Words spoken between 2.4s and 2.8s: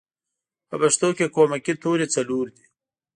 دی